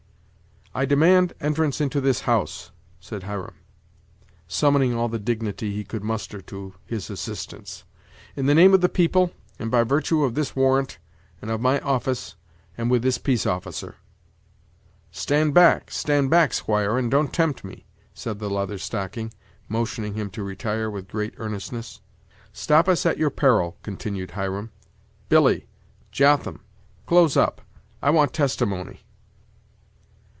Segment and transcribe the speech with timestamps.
[0.73, 3.55] "I demand entrance into this house," said Hiram,
[4.47, 7.83] summoning all the dignity he could muster to his assistance,
[8.37, 10.97] "in the name of the people; and by virtue of this warrant,
[11.41, 12.37] and of my office,
[12.77, 13.97] and with this peace officer."
[15.11, 17.83] "Stand back, stand back, squire, and don't tempt me,"
[18.13, 19.33] said the Leather Stocking,
[19.67, 21.99] motioning him to retire, with great earnestness.
[22.53, 24.71] "Stop us at your peril," continued Hiram.
[25.27, 25.67] "Billy!
[26.13, 26.61] Jotham!
[27.07, 27.59] close up
[28.01, 29.01] I want testimony."